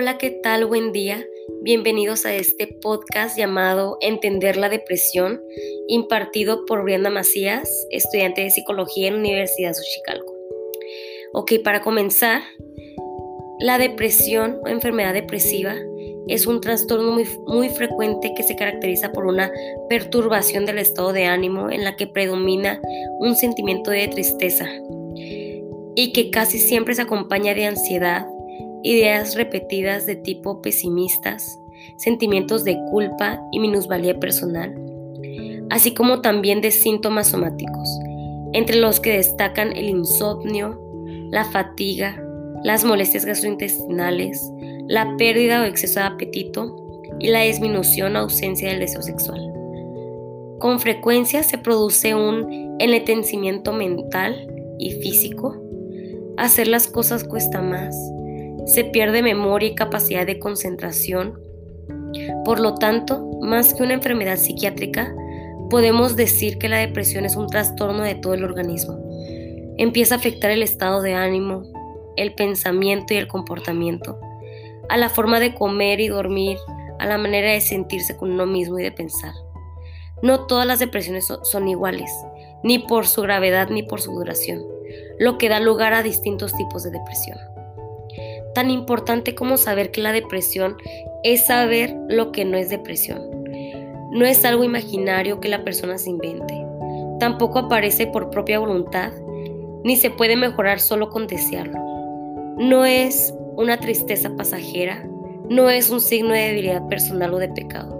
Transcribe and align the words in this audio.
Hola, 0.00 0.16
¿qué 0.16 0.30
tal? 0.30 0.64
Buen 0.64 0.92
día. 0.92 1.26
Bienvenidos 1.62 2.24
a 2.24 2.32
este 2.32 2.68
podcast 2.68 3.36
llamado 3.36 3.98
Entender 4.00 4.56
la 4.56 4.68
Depresión, 4.68 5.42
impartido 5.88 6.64
por 6.66 6.84
Brianda 6.84 7.10
Macías, 7.10 7.68
estudiante 7.90 8.42
de 8.42 8.50
psicología 8.50 9.08
en 9.08 9.16
Universidad 9.16 9.70
de 9.70 9.74
Xochicalco. 9.74 10.36
Ok, 11.32 11.54
para 11.64 11.80
comenzar, 11.80 12.42
la 13.58 13.76
depresión 13.78 14.60
o 14.62 14.68
enfermedad 14.68 15.14
depresiva 15.14 15.74
es 16.28 16.46
un 16.46 16.60
trastorno 16.60 17.10
muy, 17.10 17.24
muy 17.48 17.68
frecuente 17.68 18.34
que 18.36 18.44
se 18.44 18.54
caracteriza 18.54 19.10
por 19.10 19.26
una 19.26 19.50
perturbación 19.88 20.64
del 20.64 20.78
estado 20.78 21.12
de 21.12 21.24
ánimo 21.24 21.72
en 21.72 21.82
la 21.82 21.96
que 21.96 22.06
predomina 22.06 22.80
un 23.18 23.34
sentimiento 23.34 23.90
de 23.90 24.06
tristeza 24.06 24.68
y 25.96 26.12
que 26.12 26.30
casi 26.30 26.60
siempre 26.60 26.94
se 26.94 27.02
acompaña 27.02 27.52
de 27.52 27.66
ansiedad, 27.66 28.28
ideas 28.82 29.34
repetidas 29.34 30.06
de 30.06 30.16
tipo 30.16 30.62
pesimistas, 30.62 31.58
sentimientos 31.96 32.64
de 32.64 32.78
culpa 32.90 33.40
y 33.52 33.60
minusvalía 33.60 34.18
personal, 34.18 34.74
así 35.70 35.94
como 35.94 36.20
también 36.20 36.60
de 36.60 36.70
síntomas 36.70 37.28
somáticos, 37.28 37.88
entre 38.52 38.76
los 38.76 39.00
que 39.00 39.16
destacan 39.16 39.76
el 39.76 39.88
insomnio, 39.88 40.80
la 41.30 41.44
fatiga, 41.44 42.22
las 42.64 42.84
molestias 42.84 43.24
gastrointestinales, 43.24 44.42
la 44.86 45.16
pérdida 45.16 45.62
o 45.62 45.64
exceso 45.64 46.00
de 46.00 46.06
apetito 46.06 47.02
y 47.18 47.28
la 47.28 47.42
disminución 47.42 48.16
o 48.16 48.20
ausencia 48.20 48.70
del 48.70 48.80
deseo 48.80 49.02
sexual. 49.02 49.52
Con 50.58 50.80
frecuencia 50.80 51.42
se 51.42 51.58
produce 51.58 52.14
un 52.14 52.76
enletecimiento 52.80 53.72
mental 53.72 54.52
y 54.78 54.92
físico. 54.92 55.56
Hacer 56.36 56.68
las 56.68 56.88
cosas 56.88 57.24
cuesta 57.24 57.60
más, 57.60 57.96
se 58.68 58.84
pierde 58.84 59.22
memoria 59.22 59.70
y 59.70 59.74
capacidad 59.74 60.26
de 60.26 60.38
concentración. 60.38 61.40
Por 62.44 62.60
lo 62.60 62.74
tanto, 62.74 63.26
más 63.40 63.72
que 63.72 63.82
una 63.82 63.94
enfermedad 63.94 64.36
psiquiátrica, 64.36 65.14
podemos 65.70 66.16
decir 66.16 66.58
que 66.58 66.68
la 66.68 66.76
depresión 66.76 67.24
es 67.24 67.34
un 67.34 67.46
trastorno 67.46 68.02
de 68.02 68.14
todo 68.14 68.34
el 68.34 68.44
organismo. 68.44 68.98
Empieza 69.78 70.14
a 70.14 70.18
afectar 70.18 70.50
el 70.50 70.62
estado 70.62 71.00
de 71.00 71.14
ánimo, 71.14 71.62
el 72.16 72.34
pensamiento 72.34 73.14
y 73.14 73.16
el 73.16 73.26
comportamiento, 73.26 74.20
a 74.90 74.98
la 74.98 75.08
forma 75.08 75.40
de 75.40 75.54
comer 75.54 76.00
y 76.00 76.08
dormir, 76.08 76.58
a 76.98 77.06
la 77.06 77.16
manera 77.16 77.52
de 77.52 77.62
sentirse 77.62 78.18
con 78.18 78.32
uno 78.32 78.44
mismo 78.44 78.78
y 78.78 78.82
de 78.82 78.92
pensar. 78.92 79.32
No 80.22 80.46
todas 80.46 80.66
las 80.66 80.78
depresiones 80.78 81.26
son 81.42 81.68
iguales, 81.68 82.10
ni 82.62 82.80
por 82.80 83.06
su 83.06 83.22
gravedad 83.22 83.70
ni 83.70 83.82
por 83.82 84.02
su 84.02 84.12
duración, 84.12 84.62
lo 85.18 85.38
que 85.38 85.48
da 85.48 85.58
lugar 85.58 85.94
a 85.94 86.02
distintos 86.02 86.52
tipos 86.54 86.82
de 86.82 86.90
depresión 86.90 87.38
tan 88.54 88.70
importante 88.70 89.34
como 89.34 89.56
saber 89.56 89.90
que 89.90 90.00
la 90.00 90.12
depresión 90.12 90.76
es 91.22 91.46
saber 91.46 91.96
lo 92.08 92.32
que 92.32 92.44
no 92.44 92.56
es 92.56 92.70
depresión. 92.70 93.22
No 94.10 94.24
es 94.24 94.44
algo 94.44 94.64
imaginario 94.64 95.40
que 95.40 95.48
la 95.48 95.64
persona 95.64 95.98
se 95.98 96.10
invente. 96.10 96.54
Tampoco 97.20 97.58
aparece 97.58 98.06
por 98.06 98.30
propia 98.30 98.58
voluntad, 98.58 99.12
ni 99.84 99.96
se 99.96 100.10
puede 100.10 100.36
mejorar 100.36 100.80
solo 100.80 101.10
con 101.10 101.26
desearlo. 101.26 101.78
No 102.56 102.84
es 102.84 103.34
una 103.56 103.78
tristeza 103.78 104.34
pasajera, 104.36 105.08
no 105.48 105.70
es 105.70 105.90
un 105.90 106.00
signo 106.00 106.32
de 106.32 106.48
debilidad 106.48 106.86
personal 106.88 107.34
o 107.34 107.38
de 107.38 107.48
pecado. 107.48 107.96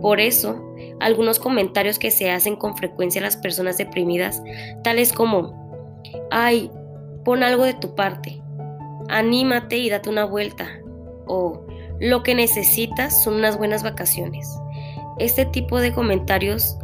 Por 0.00 0.20
eso, 0.20 0.74
algunos 1.00 1.38
comentarios 1.38 1.98
que 1.98 2.10
se 2.10 2.30
hacen 2.30 2.56
con 2.56 2.76
frecuencia 2.76 3.20
a 3.20 3.24
las 3.24 3.36
personas 3.36 3.78
deprimidas, 3.78 4.42
tales 4.82 5.12
como, 5.12 6.00
ay, 6.30 6.70
pon 7.24 7.42
algo 7.42 7.64
de 7.64 7.74
tu 7.74 7.94
parte, 7.94 8.41
anímate 9.08 9.78
y 9.78 9.90
date 9.90 10.08
una 10.08 10.24
vuelta. 10.24 10.80
O 11.26 11.64
lo 12.00 12.22
que 12.22 12.34
necesitas 12.34 13.22
son 13.22 13.34
unas 13.34 13.56
buenas 13.58 13.82
vacaciones. 13.82 14.48
Este 15.18 15.44
tipo 15.44 15.80
de 15.80 15.92
comentarios 15.92 16.76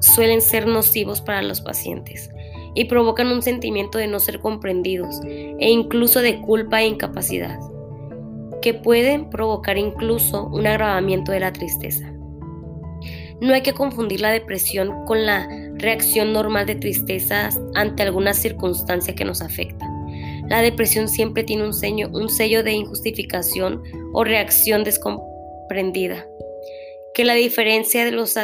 suelen 0.00 0.40
ser 0.40 0.66
nocivos 0.66 1.20
para 1.20 1.42
los 1.42 1.60
pacientes 1.60 2.30
y 2.74 2.84
provocan 2.84 3.28
un 3.28 3.42
sentimiento 3.42 3.98
de 3.98 4.06
no 4.06 4.20
ser 4.20 4.40
comprendidos 4.40 5.20
e 5.24 5.70
incluso 5.70 6.20
de 6.20 6.40
culpa 6.40 6.82
e 6.82 6.86
incapacidad, 6.86 7.58
que 8.62 8.74
pueden 8.74 9.30
provocar 9.30 9.78
incluso 9.78 10.46
un 10.46 10.66
agravamiento 10.66 11.32
de 11.32 11.40
la 11.40 11.52
tristeza. 11.52 12.12
No 13.40 13.54
hay 13.54 13.62
que 13.62 13.72
confundir 13.72 14.20
la 14.20 14.30
depresión 14.30 15.04
con 15.06 15.24
la 15.24 15.48
reacción 15.74 16.32
normal 16.32 16.66
de 16.66 16.74
tristeza 16.74 17.50
ante 17.74 18.02
alguna 18.02 18.34
circunstancia 18.34 19.14
que 19.14 19.24
nos 19.24 19.40
afecta. 19.42 19.87
La 20.48 20.62
depresión 20.62 21.08
siempre 21.08 21.44
tiene 21.44 21.64
un, 21.64 21.72
un 22.14 22.28
sello 22.30 22.62
de 22.62 22.72
injustificación 22.72 23.82
o 24.14 24.24
reacción 24.24 24.84
descomprendida, 24.84 26.26
que 27.14 27.24
la 27.24 27.34
diferencia 27.34 28.04
de 28.04 28.12
los 28.12 28.34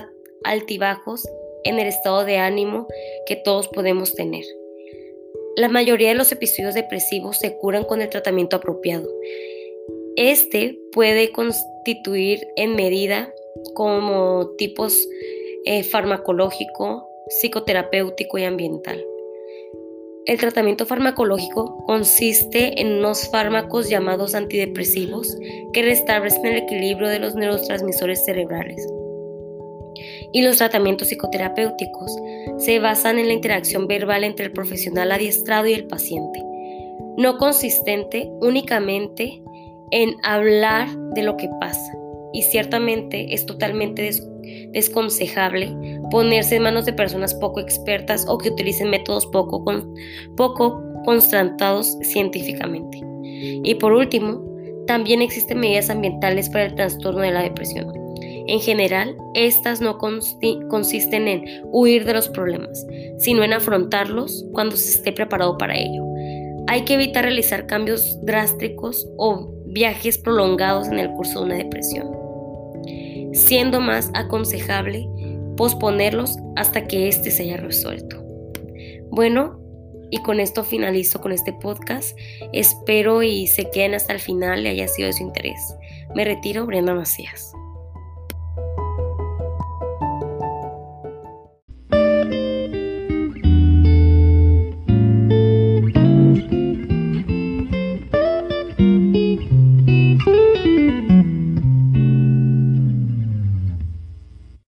altibajos 0.44 1.22
en 1.64 1.78
el 1.78 1.86
estado 1.86 2.24
de 2.24 2.36
ánimo 2.36 2.86
que 3.26 3.36
todos 3.36 3.68
podemos 3.68 4.14
tener. 4.14 4.44
La 5.56 5.68
mayoría 5.68 6.08
de 6.08 6.14
los 6.14 6.32
episodios 6.32 6.74
depresivos 6.74 7.38
se 7.38 7.56
curan 7.56 7.84
con 7.84 8.02
el 8.02 8.10
tratamiento 8.10 8.56
apropiado. 8.56 9.08
Este 10.16 10.78
puede 10.92 11.32
constituir 11.32 12.46
en 12.56 12.76
medida 12.76 13.32
como 13.74 14.50
tipos 14.58 15.08
eh, 15.64 15.82
farmacológico, 15.82 17.08
psicoterapéutico 17.28 18.38
y 18.38 18.44
ambiental. 18.44 19.04
El 20.26 20.38
tratamiento 20.38 20.86
farmacológico 20.86 21.84
consiste 21.84 22.80
en 22.80 22.94
unos 22.94 23.28
fármacos 23.28 23.90
llamados 23.90 24.34
antidepresivos 24.34 25.36
que 25.74 25.82
restablecen 25.82 26.46
el 26.46 26.56
equilibrio 26.56 27.08
de 27.08 27.18
los 27.18 27.34
neurotransmisores 27.34 28.24
cerebrales. 28.24 28.88
Y 30.32 30.40
los 30.40 30.56
tratamientos 30.56 31.08
psicoterapéuticos 31.08 32.10
se 32.56 32.78
basan 32.78 33.18
en 33.18 33.26
la 33.26 33.34
interacción 33.34 33.86
verbal 33.86 34.24
entre 34.24 34.46
el 34.46 34.52
profesional 34.52 35.12
adiestrado 35.12 35.66
y 35.66 35.74
el 35.74 35.86
paciente, 35.88 36.42
no 37.18 37.36
consistente 37.36 38.30
únicamente 38.40 39.42
en 39.90 40.14
hablar 40.22 40.88
de 41.14 41.22
lo 41.22 41.36
que 41.36 41.50
pasa. 41.60 41.92
Y 42.32 42.44
ciertamente 42.44 43.34
es 43.34 43.44
totalmente 43.44 44.00
desconsejable 44.72 45.74
ponerse 46.10 46.56
en 46.56 46.62
manos 46.62 46.84
de 46.84 46.92
personas 46.92 47.34
poco 47.34 47.60
expertas 47.60 48.26
o 48.28 48.38
que 48.38 48.50
utilicen 48.50 48.90
métodos 48.90 49.26
poco, 49.26 49.64
poco 50.36 50.82
constatados 51.04 51.96
científicamente. 52.02 53.00
Y 53.32 53.74
por 53.76 53.92
último, 53.92 54.42
también 54.86 55.22
existen 55.22 55.60
medidas 55.60 55.90
ambientales 55.90 56.48
para 56.50 56.66
el 56.66 56.74
trastorno 56.74 57.22
de 57.22 57.30
la 57.30 57.42
depresión. 57.42 57.92
En 58.46 58.60
general, 58.60 59.16
estas 59.34 59.80
no 59.80 59.96
consisten 59.98 61.28
en 61.28 61.44
huir 61.72 62.04
de 62.04 62.12
los 62.12 62.28
problemas, 62.28 62.86
sino 63.18 63.42
en 63.42 63.54
afrontarlos 63.54 64.44
cuando 64.52 64.76
se 64.76 64.90
esté 64.90 65.12
preparado 65.12 65.56
para 65.56 65.78
ello. 65.78 66.04
Hay 66.66 66.82
que 66.82 66.94
evitar 66.94 67.24
realizar 67.24 67.66
cambios 67.66 68.18
drásticos 68.22 69.06
o 69.16 69.50
viajes 69.66 70.18
prolongados 70.18 70.88
en 70.88 70.98
el 70.98 71.10
curso 71.12 71.40
de 71.40 71.46
una 71.46 71.56
depresión 71.56 72.23
siendo 73.34 73.80
más 73.80 74.10
aconsejable 74.14 75.08
posponerlos 75.56 76.38
hasta 76.56 76.86
que 76.86 77.08
éste 77.08 77.30
se 77.30 77.42
haya 77.44 77.56
resuelto. 77.58 78.22
Bueno, 79.10 79.60
y 80.10 80.18
con 80.18 80.40
esto 80.40 80.64
finalizo 80.64 81.20
con 81.20 81.32
este 81.32 81.52
podcast. 81.52 82.16
Espero 82.52 83.22
y 83.22 83.46
se 83.46 83.70
queden 83.70 83.94
hasta 83.94 84.12
el 84.12 84.20
final 84.20 84.64
y 84.64 84.68
haya 84.68 84.88
sido 84.88 85.06
de 85.06 85.12
su 85.12 85.22
interés. 85.22 85.74
Me 86.14 86.24
retiro, 86.24 86.66
Brenda 86.66 86.94
Macías. 86.94 87.53